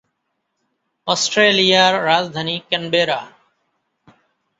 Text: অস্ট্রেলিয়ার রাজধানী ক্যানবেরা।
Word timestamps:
অস্ট্রেলিয়ার 1.07 1.93
রাজধানী 2.05 2.55
ক্যানবেরা। 2.69 3.19